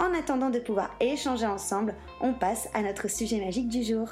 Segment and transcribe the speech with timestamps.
[0.00, 4.08] En attendant de pouvoir échanger ensemble, on passe à notre sujet magique du jour.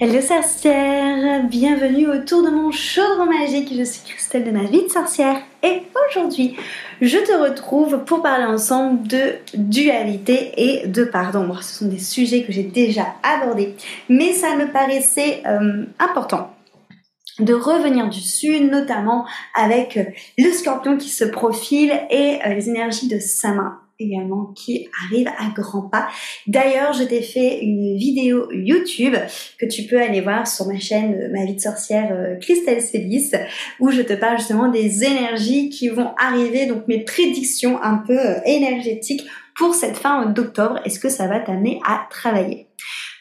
[0.00, 3.74] Hello sorcière, bienvenue autour de mon chaudron magique.
[3.76, 6.56] Je suis Christelle de ma vie de sorcière et aujourd'hui
[7.00, 11.52] je te retrouve pour parler ensemble de dualité et de pardon.
[11.60, 13.74] ce sont des sujets que j'ai déjà abordés,
[14.08, 16.54] mais ça me paraissait euh, important
[17.40, 19.98] de revenir dessus, notamment avec
[20.38, 25.28] le scorpion qui se profile et euh, les énergies de sa main également qui arrive
[25.28, 26.08] à grands pas.
[26.46, 29.14] D'ailleurs, je t'ai fait une vidéo YouTube
[29.58, 32.80] que tu peux aller voir sur ma chaîne euh, Ma vie de sorcière euh, Christelle
[32.80, 33.32] Célis
[33.80, 38.18] où je te parle justement des énergies qui vont arriver, donc mes prédictions un peu
[38.18, 39.24] euh, énergétiques
[39.56, 40.80] pour cette fin d'octobre.
[40.84, 42.67] Est-ce que ça va t'amener à travailler?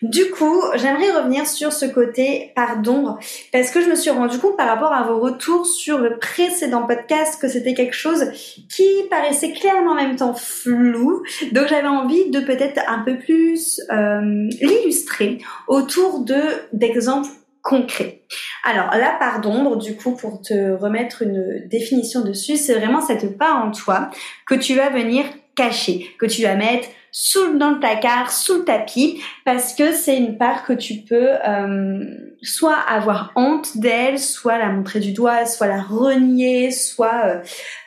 [0.02, 3.18] Du coup, j'aimerais revenir sur ce côté pardon
[3.52, 6.84] parce que je me suis rendu compte par rapport à vos retours sur le précédent
[6.84, 8.32] podcast que c'était quelque chose
[8.70, 11.24] qui paraissait clairement en même temps flou.
[11.52, 16.42] Donc j'avais envie de peut-être un peu plus euh, l'illustrer autour de
[16.74, 17.30] d'exemples
[17.64, 18.22] concrets.
[18.64, 23.38] Alors la part d'ombre, du coup, pour te remettre une définition dessus, c'est vraiment cette
[23.38, 24.10] part en toi
[24.46, 25.26] que tu vas venir
[25.56, 26.88] cacher, que tu vas mettre
[27.20, 31.30] sous dans le placard, sous le tapis, parce que c'est une part que tu peux
[31.48, 32.06] euh,
[32.44, 37.40] soit avoir honte d'elle, soit la montrer du doigt, soit la renier, soit euh,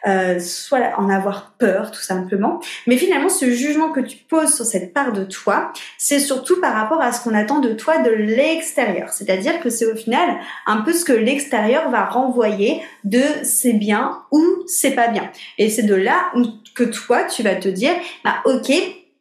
[0.08, 2.60] euh, soit en avoir peur tout simplement.
[2.88, 6.74] Mais finalement, ce jugement que tu poses sur cette part de toi, c'est surtout par
[6.74, 9.10] rapport à ce qu'on attend de toi de l'extérieur.
[9.10, 14.22] C'est-à-dire que c'est au final un peu ce que l'extérieur va renvoyer de c'est bien
[14.32, 15.30] ou c'est pas bien.
[15.56, 16.32] Et c'est de là
[16.74, 17.92] que toi, tu vas te dire,
[18.24, 18.72] bah ok,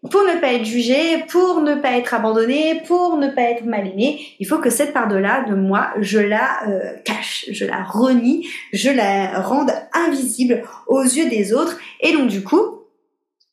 [0.09, 3.87] pour ne pas être jugé, pour ne pas être abandonné, pour ne pas être mal
[3.87, 8.47] aimé, il faut que cette part-là de moi, je la euh, cache, je la renie,
[8.71, 11.77] je la rende invisible aux yeux des autres.
[11.99, 12.79] Et donc du coup,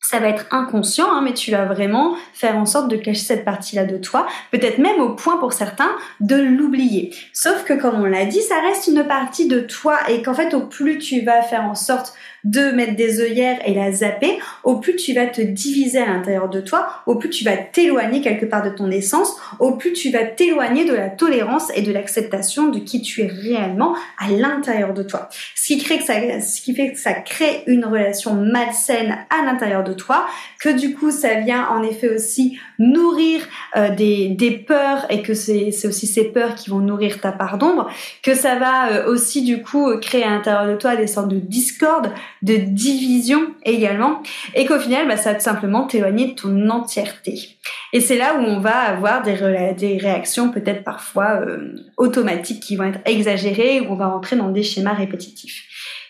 [0.09, 3.43] ça va être inconscient, hein, mais tu vas vraiment faire en sorte de cacher cette
[3.43, 5.91] partie-là de toi, peut-être même au point pour certains
[6.21, 7.13] de l'oublier.
[7.33, 10.53] Sauf que comme on l'a dit, ça reste une partie de toi et qu'en fait,
[10.53, 12.13] au plus tu vas faire en sorte
[12.47, 16.49] de mettre des œillères et la zapper, au plus tu vas te diviser à l'intérieur
[16.49, 20.11] de toi, au plus tu vas t'éloigner quelque part de ton essence, au plus tu
[20.11, 24.93] vas t'éloigner de la tolérance et de l'acceptation de qui tu es réellement à l'intérieur
[24.93, 25.27] de toi.
[25.55, 29.45] Ce qui crée que ça, ce qui fait que ça crée une relation malsaine à
[29.45, 30.25] l'intérieur de toi,
[30.61, 33.41] que du coup ça vient en effet aussi nourrir
[33.75, 37.57] euh, des, des peurs et que c'est aussi ces peurs qui vont nourrir ta part
[37.57, 37.89] d'ombre,
[38.23, 41.39] que ça va euh, aussi du coup créer à l'intérieur de toi des sortes de
[41.39, 42.11] discorde,
[42.41, 44.21] de division également,
[44.55, 47.57] et qu'au final, bah, ça va simplement t'éloigner de ton entièreté.
[47.93, 52.75] Et c'est là où on va avoir des, des réactions peut-être parfois euh, automatiques qui
[52.75, 55.63] vont être exagérées, où on va rentrer dans des schémas répétitifs.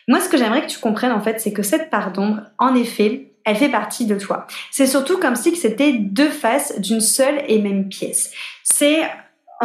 [0.07, 2.75] Moi, ce que j'aimerais que tu comprennes en fait, c'est que cette part d'ombre, en
[2.75, 4.45] effet, elle fait partie de toi.
[4.71, 8.31] C'est surtout comme si c'était deux faces d'une seule et même pièce.
[8.63, 9.01] C'est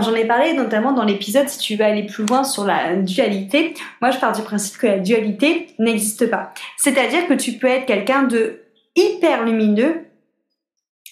[0.00, 3.74] J'en ai parlé notamment dans l'épisode si tu veux aller plus loin sur la dualité.
[4.00, 6.54] Moi, je pars du principe que la dualité n'existe pas.
[6.78, 8.62] C'est-à-dire que tu peux être quelqu'un de
[8.96, 10.06] hyper lumineux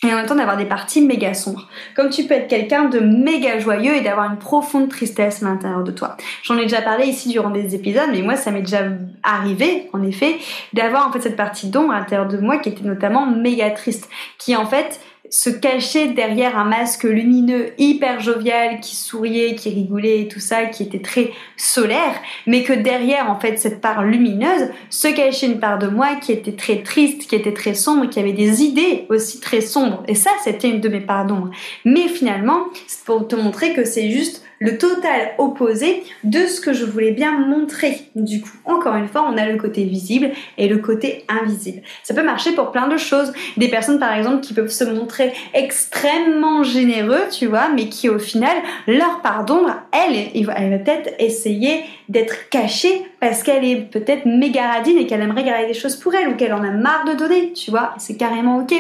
[0.03, 1.69] et en même temps d'avoir des parties méga sombres.
[1.95, 5.85] Comme tu peux être quelqu'un de méga joyeux et d'avoir une profonde tristesse à l'intérieur
[5.85, 6.17] de toi.
[6.43, 8.85] J'en ai déjà parlé ici durant des épisodes, mais moi ça m'est déjà
[9.23, 10.37] arrivé, en effet,
[10.73, 14.09] d'avoir en fait cette partie d'ombre à l'intérieur de moi qui était notamment méga triste,
[14.39, 15.01] qui en fait
[15.31, 20.83] se cacher derrière un masque lumineux hyper jovial qui souriait, qui rigolait tout ça, qui
[20.83, 22.15] était très solaire,
[22.47, 26.33] mais que derrière en fait cette part lumineuse se cachait une part de moi qui
[26.33, 30.03] était très triste, qui était très sombre, qui avait des idées aussi très sombres.
[30.09, 31.51] Et ça, c'était une de mes parts d'ombre.
[31.85, 36.75] Mais finalement, c'est pour te montrer que c'est juste le total opposé de ce que
[36.75, 38.03] je voulais bien montrer.
[38.15, 41.81] Du coup, encore une fois, on a le côté visible et le côté invisible.
[42.03, 43.33] Ça peut marcher pour plein de choses.
[43.57, 48.19] Des personnes, par exemple, qui peuvent se montrer extrêmement généreux, tu vois, mais qui au
[48.19, 54.27] final, leur part d'ombre, elle, elle va peut-être essayer d'être cachée parce qu'elle est peut-être
[54.27, 57.05] méga radine et qu'elle aimerait garder des choses pour elle ou qu'elle en a marre
[57.05, 58.75] de donner, tu vois, c'est carrément ok.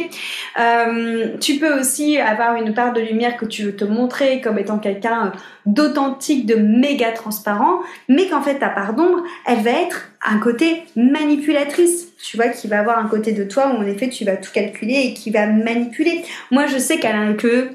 [0.58, 4.58] Euh, tu peux aussi avoir une part de lumière que tu veux te montrer comme
[4.58, 5.32] étant quelqu'un
[5.72, 10.84] d'authentique, de méga transparent, mais qu'en fait ta part d'ombre, elle va être un côté
[10.96, 14.36] manipulatrice, tu vois, qui va avoir un côté de toi où en effet tu vas
[14.36, 16.24] tout calculer et qui va manipuler.
[16.50, 17.70] Moi je sais qu'elle que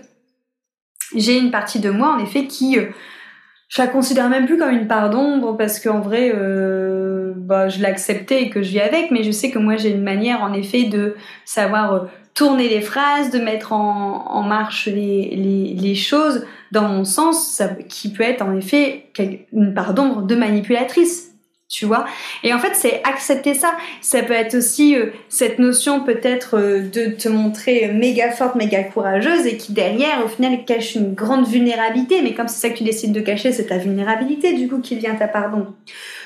[1.15, 2.85] j'ai une partie de moi en effet qui euh,
[3.69, 7.81] je la considère même plus comme une part d'ombre parce qu'en vrai, euh, bah, je
[7.81, 10.53] l'acceptais et que je vis avec, mais je sais que moi j'ai une manière en
[10.53, 11.15] effet de
[11.45, 11.99] savoir euh,
[12.35, 16.45] tourner les phrases, de mettre en, marche les, choses
[16.75, 19.05] dans mon sens, ça, qui peut être en effet
[19.53, 21.31] une part d'ombre de manipulatrice
[21.67, 22.05] tu vois.
[22.43, 23.75] Et en fait c'est accepter ça.
[23.99, 28.83] Ça peut être aussi euh, cette notion peut-être euh, de te montrer méga forte méga
[28.83, 32.21] courageuse et qui derrière au final cache une grande vulnérabilité.
[32.21, 34.95] Mais comme c'est ça que tu décides de cacher c'est ta vulnérabilité du coup qui
[34.95, 35.65] vient ta pardon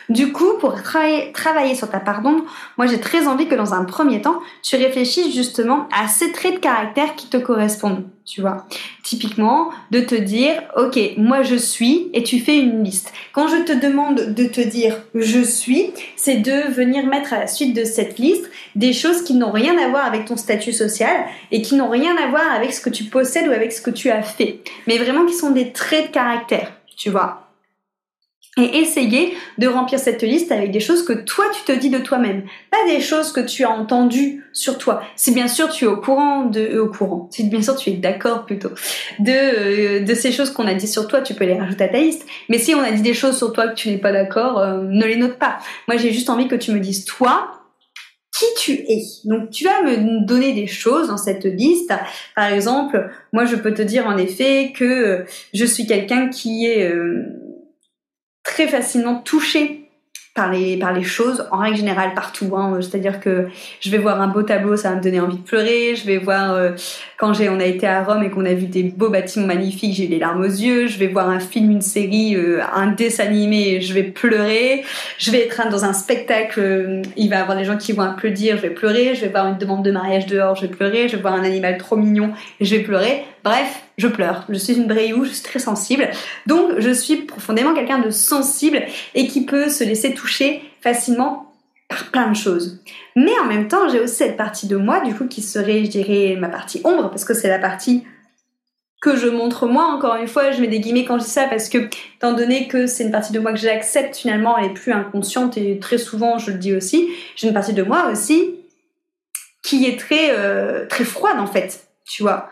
[0.10, 2.44] du coup, pour travailler, sur ta pardon,
[2.78, 6.56] moi j'ai très envie que dans un premier temps, tu réfléchisses justement à ces traits
[6.56, 8.66] de caractère qui te correspondent, tu vois.
[9.04, 13.14] Typiquement, de te dire, ok, moi je suis, et tu fais une liste.
[13.34, 17.48] Quand je te demande de te dire je suis, c'est de venir mettre à la
[17.48, 21.26] suite de cette liste des choses qui n'ont rien à voir avec ton statut social
[21.52, 23.92] et qui n'ont rien à voir avec ce que tu possèdes ou avec ce que
[23.92, 27.49] tu as fait, mais vraiment qui sont des traits de caractère, tu vois
[28.58, 32.00] et essayer de remplir cette liste avec des choses que toi tu te dis de
[32.00, 35.02] toi-même, pas des choses que tu as entendues sur toi.
[35.16, 37.92] Si bien sûr tu es au courant de euh, au courant, si bien sûr tu
[37.92, 38.72] es d'accord plutôt
[39.20, 41.88] de euh, de ces choses qu'on a dit sur toi, tu peux les rajouter à
[41.90, 42.26] ta liste.
[42.50, 44.82] Mais si on a dit des choses sur toi que tu n'es pas d'accord, euh,
[44.82, 45.60] ne les note pas.
[45.88, 47.52] Moi j'ai juste envie que tu me dises toi
[48.38, 49.04] qui tu es.
[49.26, 51.92] Donc tu vas me donner des choses dans cette liste.
[52.36, 56.90] Par exemple, moi je peux te dire en effet que je suis quelqu'un qui est
[58.44, 59.90] très facilement touché
[60.40, 62.56] par les, par les choses, en règle générale partout.
[62.56, 62.80] Hein.
[62.80, 63.48] C'est-à-dire que
[63.82, 65.96] je vais voir un beau tableau, ça va me donner envie de pleurer.
[65.96, 66.72] Je vais voir, euh,
[67.18, 70.08] quand on a été à Rome et qu'on a vu des beaux bâtiments magnifiques, j'ai
[70.08, 70.88] les larmes aux yeux.
[70.88, 74.86] Je vais voir un film, une série, euh, un dessin animé, je vais pleurer.
[75.18, 78.04] Je vais être dans un spectacle, euh, il va y avoir des gens qui vont
[78.04, 79.16] applaudir, je vais pleurer.
[79.16, 81.10] Je vais voir une demande de mariage dehors, je vais pleurer.
[81.10, 82.32] Je vais voir un animal trop mignon,
[82.62, 83.26] je vais pleurer.
[83.44, 84.46] Bref, je pleure.
[84.50, 86.10] Je suis une bréou, je suis très sensible.
[86.46, 88.84] Donc, je suis profondément quelqu'un de sensible
[89.16, 91.54] et qui peut se laisser toucher facilement
[91.88, 92.82] par plein de choses.
[93.16, 95.90] Mais en même temps, j'ai aussi cette partie de moi, du coup, qui serait, je
[95.90, 98.04] dirais, ma partie ombre, parce que c'est la partie
[99.02, 101.48] que je montre moi, encore une fois, je mets des guillemets quand je dis ça
[101.48, 101.78] parce que,
[102.18, 105.58] étant donné que c'est une partie de moi que j'accepte, finalement, elle est plus inconsciente
[105.58, 108.56] et très souvent, je le dis aussi, j'ai une partie de moi aussi
[109.64, 112.50] qui est très, euh, très froide, en fait, tu vois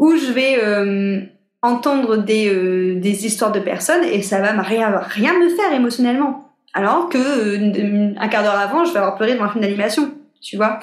[0.00, 1.20] où je vais euh,
[1.62, 6.50] entendre des, euh, des histoires de personnes et ça va rien, rien me faire émotionnellement.
[6.72, 10.10] Alors que euh, un quart d'heure avant, je vais avoir pleuré devant un film d'animation,
[10.40, 10.80] tu vois.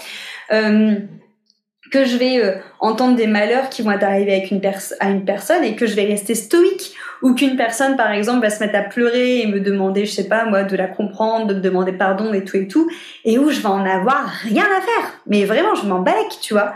[0.49, 4.61] que je vais entendre des malheurs qui vont arriver avec une
[4.99, 6.93] à une personne et que je vais rester stoïque
[7.23, 10.27] ou qu'une personne par exemple va se mettre à pleurer et me demander je sais
[10.27, 12.89] pas moi de la comprendre de me demander pardon et tout et tout
[13.23, 16.03] et où je vais en avoir rien à faire mais vraiment je m'en
[16.41, 16.73] tu vois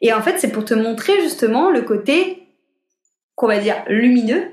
[0.00, 2.46] et en fait, c'est pour te montrer justement le côté
[3.36, 4.44] qu'on va dire lumineux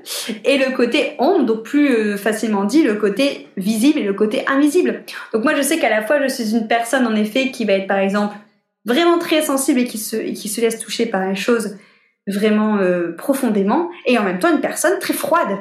[0.44, 4.44] et le côté ombre, donc plus euh, facilement dit le côté visible et le côté
[4.46, 5.04] invisible.
[5.32, 7.72] Donc moi je sais qu'à la fois je suis une personne en effet qui va
[7.72, 8.36] être par exemple
[8.84, 11.78] vraiment très sensible et qui se, laisse toucher par les choses
[12.26, 15.58] vraiment euh, profondément et en même temps une personne très froide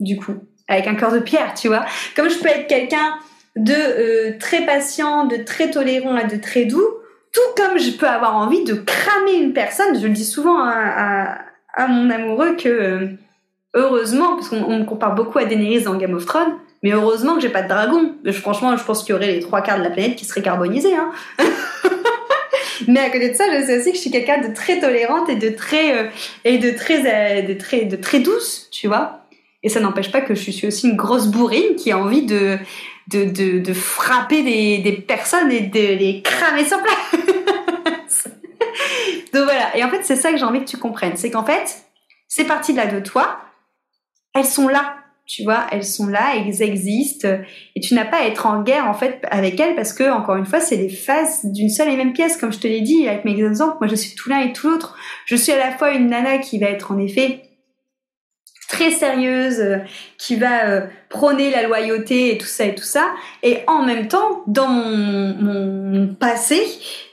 [0.00, 0.34] du coup
[0.68, 3.18] avec un cœur de pierre tu vois comme je peux être quelqu'un
[3.56, 6.95] de euh, très patient de très tolérant et de très doux
[7.36, 11.36] tout comme je peux avoir envie de cramer une personne, je le dis souvent à,
[11.86, 13.08] mon amoureux que euh,
[13.74, 17.42] heureusement, parce qu'on me compare beaucoup à Daenerys dans Game of Thrones, mais heureusement que
[17.42, 18.14] j'ai pas de dragon.
[18.32, 20.96] franchement, je pense qu'il y aurait les trois quarts de la planète qui seraient carbonisés.
[20.96, 21.10] Hein.
[22.88, 25.28] mais à côté de ça, je sais aussi que je suis quelqu'un de très tolérante
[25.28, 26.08] et de très euh,
[26.46, 29.25] et de très, euh, de très de très douce, tu vois.
[29.62, 32.58] Et ça n'empêche pas que je suis aussi une grosse bourrine qui a envie de
[33.08, 38.28] de, de, frapper des, des, personnes et de les cramer sur place.
[39.32, 39.76] Donc voilà.
[39.76, 41.16] Et en fait, c'est ça que j'ai envie que tu comprennes.
[41.16, 41.84] C'est qu'en fait,
[42.28, 43.38] ces parties-là de toi,
[44.34, 44.96] elles sont là.
[45.26, 47.28] Tu vois, elles sont là, elles existent.
[47.74, 50.36] Et tu n'as pas à être en guerre, en fait, avec elles parce que, encore
[50.36, 52.36] une fois, c'est les faces d'une seule et même pièce.
[52.36, 54.70] Comme je te l'ai dit avec mes exemples, moi, je suis tout l'un et tout
[54.70, 54.96] l'autre.
[55.26, 57.42] Je suis à la fois une nana qui va être, en effet,
[58.68, 59.78] très sérieuse, euh,
[60.18, 63.12] qui va euh, prôner la loyauté et tout ça et tout ça.
[63.42, 66.60] Et en même temps, dans mon, mon passé,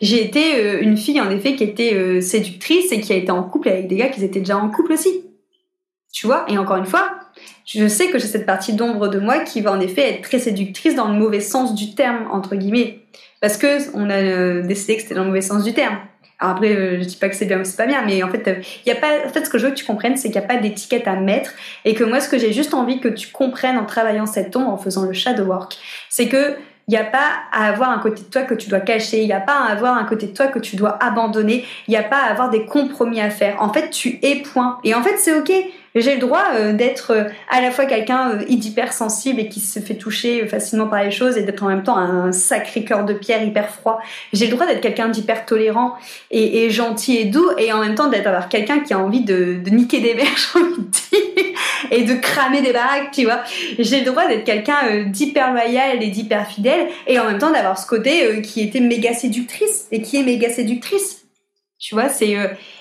[0.02, 3.44] j'ai été euh, une fille en effet qui était séductrice et qui a été en
[3.44, 5.24] couple avec des gars qui étaient déjà en couple aussi.
[6.12, 6.46] Tu vois?
[6.48, 7.12] Et encore une fois,
[7.66, 10.40] je sais que j'ai cette partie d'ombre de moi qui va en effet être très
[10.40, 13.00] séductrice dans le mauvais sens du terme entre guillemets,
[13.42, 15.98] parce que on a décidé que c'était dans le mauvais sens du terme.
[16.50, 18.62] Après, euh, je dis pas que c'est bien ou c'est pas bien, mais en fait,
[18.86, 19.26] il y a pas.
[19.26, 21.08] En fait, ce que je veux que tu comprennes, c'est qu'il n'y a pas d'étiquette
[21.08, 21.54] à mettre,
[21.86, 24.70] et que moi, ce que j'ai juste envie que tu comprennes en travaillant cette ombre,
[24.70, 25.78] en faisant le shadow work,
[26.10, 28.82] c'est que il n'y a pas à avoir un côté de toi que tu dois
[28.82, 31.66] cacher, il n'y a pas à avoir un côté de toi que tu dois abandonner,
[31.88, 33.56] il n'y a pas à avoir des compromis à faire.
[33.60, 34.80] En fait, tu es point.
[34.84, 35.52] Et en fait, c'est ok.
[35.96, 39.80] J'ai le droit euh, d'être euh, à la fois quelqu'un euh, d'hypersensible et qui se
[39.80, 43.14] fait toucher facilement par les choses et d'être en même temps un sacré cœur de
[43.14, 44.02] pierre hyper froid.
[44.32, 45.94] J'ai le droit d'être quelqu'un d'hyper tolérant
[46.32, 50.00] et, gentil et doux et en même temps d'être quelqu'un qui a envie de, niquer
[50.00, 51.60] des verres, j'ai envie de dire,
[51.92, 53.42] et de cramer des baraques, tu vois.
[53.78, 56.73] J'ai le droit d'être quelqu'un d'hyper loyal et d'hyper fidèle
[57.08, 60.50] et en même temps d'avoir ce côté qui était méga séductrice et qui est méga
[60.50, 61.26] séductrice.
[61.80, 62.36] Tu vois, c'est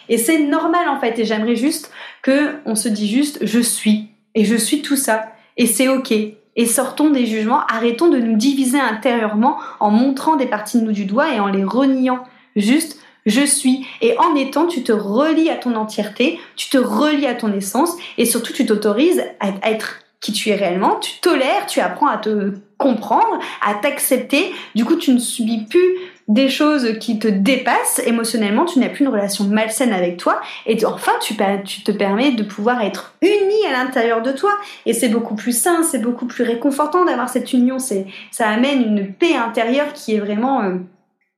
[0.09, 1.19] et c'est normal en fait.
[1.19, 1.91] Et j'aimerais juste
[2.23, 6.13] que on se dit juste je suis et je suis tout ça et c'est ok.
[6.55, 10.93] Et sortons des jugements, arrêtons de nous diviser intérieurement en montrant des parties de nous
[10.93, 12.25] du doigt et en les reniant.
[12.57, 13.87] Juste je suis.
[14.01, 17.97] Et en étant, tu te relis à ton entièreté, tu te relis à ton essence
[18.19, 22.17] et surtout tu t'autorises à être qui tu es réellement, tu tolères, tu apprends à
[22.17, 22.53] te
[22.83, 24.53] comprendre, à t'accepter.
[24.75, 25.97] Du coup, tu ne subis plus
[26.29, 28.01] des choses qui te dépassent.
[28.07, 32.33] Émotionnellement, tu n'as plus une relation malsaine avec toi, et enfin tu, tu te permets
[32.33, 34.51] de pouvoir être uni à l'intérieur de toi,
[34.87, 38.83] et c'est beaucoup plus sain, c'est beaucoup plus réconfortant d'avoir cette union, c'est ça amène
[38.83, 40.77] une paix intérieure qui est vraiment euh,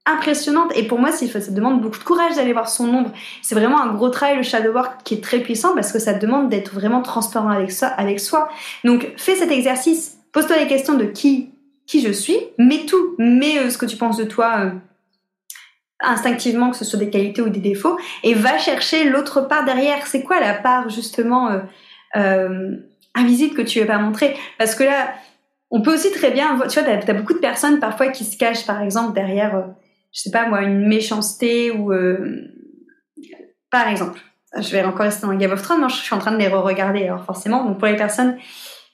[0.06, 3.10] impressionnante, et pour moi ça demande beaucoup de courage d'aller voir son ombre,
[3.42, 6.12] c'est vraiment un gros travail le shadow work qui est très puissant parce que ça
[6.12, 8.48] demande d'être vraiment transparent avec, ça, avec soi,
[8.84, 11.54] donc fais cet exercice, pose-toi les questions de qui
[11.86, 14.70] qui je suis, mets tout, mets euh, ce que tu penses de toi euh,
[16.00, 20.06] instinctivement, que ce soit des qualités ou des défauts, et va chercher l'autre part derrière.
[20.06, 21.50] C'est quoi la part justement
[22.16, 22.76] euh,
[23.14, 24.36] invisible que tu veux pas montrer?
[24.58, 25.14] Parce que là,
[25.70, 28.36] on peut aussi très bien, tu vois, t'as as beaucoup de personnes parfois qui se
[28.36, 29.64] cachent, par exemple, derrière,
[30.12, 31.92] je sais pas moi, une méchanceté ou,
[33.70, 34.20] par exemple,
[34.56, 37.04] je vais encore rester dans Game of Thrones, je suis en train de les re-regarder,
[37.04, 38.36] alors forcément, donc pour les personnes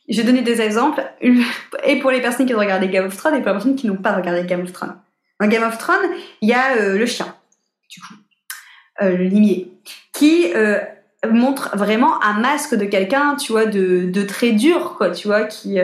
[0.08, 3.34] je vais donner des exemples, et pour les personnes qui ont regardé Game of Thrones
[3.34, 4.96] et pour les personnes qui n'ont pas regardé Game of Thrones.
[5.40, 6.10] Dans Game of Thrones,
[6.42, 7.34] il y a euh, le chien,
[7.88, 8.14] du coup,
[9.02, 9.72] euh, le limier,
[10.12, 10.78] qui euh,
[11.30, 15.44] montre vraiment un masque de quelqu'un, tu vois, de, de, très dur, quoi, tu vois,
[15.44, 15.78] qui,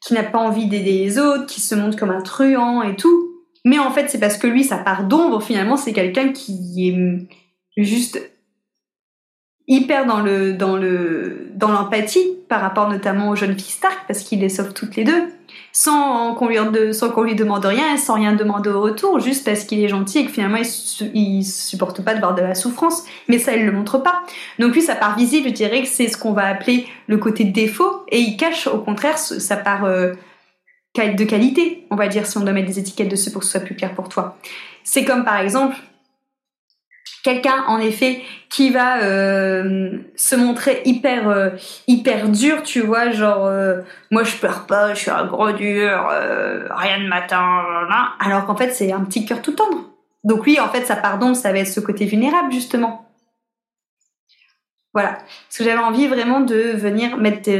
[0.00, 3.32] qui n'a pas envie d'aider les autres, qui se montre comme un truand et tout.
[3.64, 6.90] Mais en fait, c'est parce que lui, sa part d'ombre, finalement, c'est quelqu'un qui
[7.76, 8.20] est juste
[9.68, 14.20] hyper dans le dans le dans l'empathie par rapport notamment aux jeunes filles Stark parce
[14.20, 15.24] qu'il les sauve toutes les deux
[15.72, 16.56] sans qu'on lui
[16.94, 20.20] sans qu'on lui demande rien sans rien demander au retour juste parce qu'il est gentil
[20.20, 23.04] et que finalement il, il supporte pas de voir de la souffrance.
[23.28, 24.22] Mais ça il le montre pas.
[24.58, 27.44] Donc lui sa part visible je dirais que c'est ce qu'on va appeler le côté
[27.44, 30.12] défaut et il cache au contraire sa part euh,
[30.96, 33.52] de qualité on va dire si on doit mettre des étiquettes dessus pour que ce
[33.52, 34.38] soit plus clair pour toi.
[34.84, 35.76] C'est comme par exemple
[37.26, 41.50] quelqu'un en effet qui va euh, se montrer hyper euh,
[41.88, 43.80] hyper dur tu vois genre euh,
[44.12, 46.08] moi je pleure pas je suis un gros dur
[46.70, 47.64] rien de matin
[48.20, 49.90] alors qu'en fait c'est un petit cœur tout tendre.
[50.22, 53.02] Donc lui en fait sa pardon ça va être ce côté vulnérable justement.
[54.94, 55.10] Voilà.
[55.10, 57.50] Parce que j'avais envie vraiment de venir mettre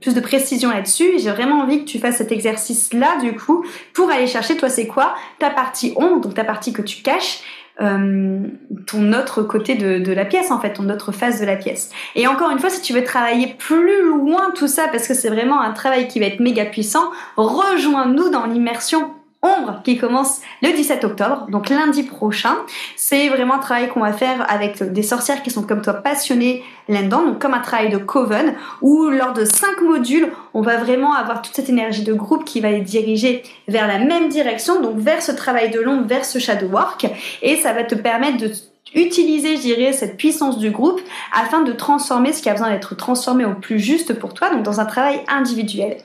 [0.00, 1.18] plus de précision là-dessus.
[1.18, 4.70] J'ai vraiment envie que tu fasses cet exercice là du coup pour aller chercher toi
[4.70, 7.42] c'est quoi ta partie ombre donc ta partie que tu caches
[7.80, 8.38] euh,
[8.86, 11.90] ton autre côté de, de, la pièce en fait, ton autre face de la pièce.
[12.14, 15.28] Et encore une fois, si tu veux travailler plus loin tout ça, parce que c'est
[15.28, 19.13] vraiment un travail qui va être méga puissant, rejoins-nous dans l'immersion
[19.44, 22.56] Ombre qui commence le 17 octobre, donc lundi prochain.
[22.96, 26.64] C'est vraiment un travail qu'on va faire avec des sorcières qui sont comme toi passionnées
[26.88, 31.14] là-dedans, donc comme un travail de coven, où lors de cinq modules, on va vraiment
[31.14, 34.98] avoir toute cette énergie de groupe qui va les diriger vers la même direction, donc
[34.98, 37.06] vers ce travail de l'ombre, vers ce shadow work,
[37.42, 38.50] et ça va te permettre de
[38.94, 41.00] utiliser, je dirais, cette puissance du groupe
[41.32, 44.62] afin de transformer ce qui a besoin d'être transformé au plus juste pour toi, donc
[44.62, 45.96] dans un travail individuel.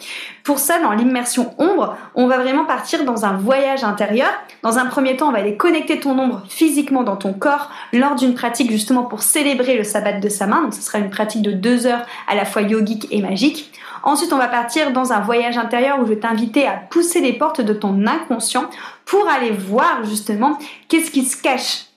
[0.44, 4.30] Pour ça, dans l'immersion ombre, on va vraiment partir dans un voyage intérieur.
[4.64, 8.16] Dans un premier temps, on va aller connecter ton ombre physiquement dans ton corps lors
[8.16, 10.64] d'une pratique justement pour célébrer le sabbat de sa main.
[10.64, 13.72] Donc ce sera une pratique de deux heures à la fois yogique et magique.
[14.02, 17.34] Ensuite, on va partir dans un voyage intérieur où je vais t'inviter à pousser les
[17.34, 18.70] portes de ton inconscient
[19.06, 20.58] pour aller voir justement
[20.88, 21.89] qu'est-ce qui se cache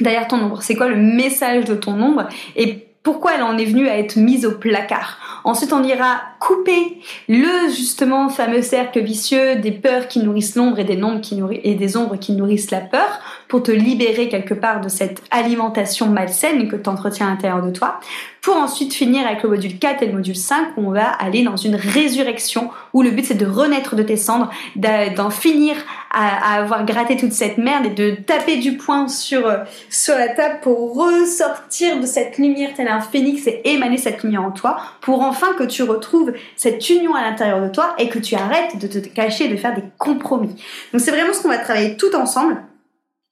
[0.00, 0.62] derrière ton ombre.
[0.62, 4.16] C'est quoi le message de ton ombre et pourquoi elle en est venue à être
[4.16, 5.18] mise au placard?
[5.44, 10.84] Ensuite, on ira couper le justement fameux cercle vicieux des peurs qui nourrissent l'ombre et
[10.84, 13.20] des ombres qui nourrissent la peur
[13.54, 17.70] pour te libérer quelque part de cette alimentation malsaine que tu entretiens à l'intérieur de
[17.70, 18.00] toi
[18.42, 21.44] pour ensuite finir avec le module 4 et le module 5 où on va aller
[21.44, 25.76] dans une résurrection où le but c'est de renaître de tes cendres, d'en finir
[26.10, 29.58] à, avoir gratté toute cette merde et de taper du poing sur, euh,
[29.88, 34.42] sur la table pour ressortir de cette lumière tel un phénix et émaner cette lumière
[34.42, 38.18] en toi pour enfin que tu retrouves cette union à l'intérieur de toi et que
[38.18, 40.56] tu arrêtes de te cacher et de faire des compromis.
[40.92, 42.56] Donc c'est vraiment ce qu'on va travailler tout ensemble.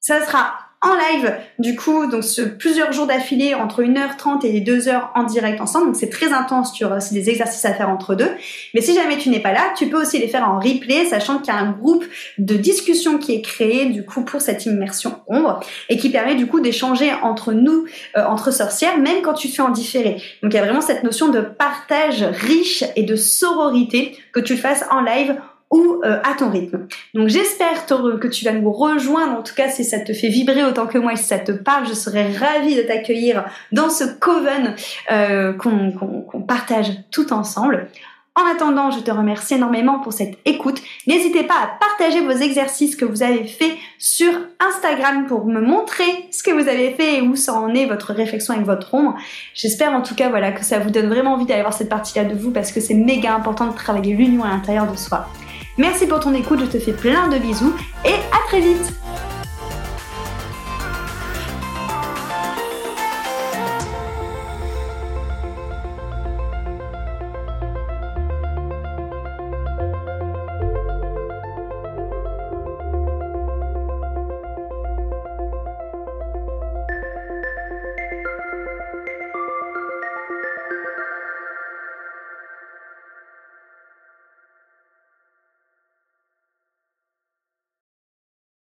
[0.04, 0.54] Ça sera
[0.84, 2.24] en live, du coup, donc
[2.58, 5.86] plusieurs jours d'affilée, entre 1h30 et 2h en direct ensemble.
[5.86, 8.28] Donc c'est très intense, tu c'est des exercices à faire entre deux.
[8.74, 11.38] Mais si jamais tu n'es pas là, tu peux aussi les faire en replay, sachant
[11.38, 12.04] qu'il y a un groupe
[12.38, 16.48] de discussion qui est créé, du coup, pour cette immersion ombre, et qui permet du
[16.48, 20.20] coup d'échanger entre nous, euh, entre sorcières, même quand tu fais en différé.
[20.42, 24.54] Donc il y a vraiment cette notion de partage riche et de sororité que tu
[24.54, 25.36] le fasses en live
[25.72, 26.86] ou euh, à ton rythme.
[27.14, 30.62] Donc j'espère que tu vas nous rejoindre, en tout cas si ça te fait vibrer
[30.64, 34.04] autant que moi et si ça te parle, je serais ravie de t'accueillir dans ce
[34.04, 34.76] coven
[35.10, 37.88] euh, qu'on partage tout ensemble.
[38.34, 40.80] En attendant, je te remercie énormément pour cette écoute.
[41.06, 46.28] N'hésitez pas à partager vos exercices que vous avez faits sur Instagram pour me montrer
[46.30, 49.16] ce que vous avez fait et où ça en est votre réflexion avec votre ombre.
[49.54, 52.24] J'espère en tout cas voilà que ça vous donne vraiment envie d'aller voir cette partie-là
[52.24, 55.28] de vous parce que c'est méga important de travailler l'union à l'intérieur de soi.
[55.78, 57.74] Merci pour ton écoute, je te fais plein de bisous
[58.04, 58.92] et à très vite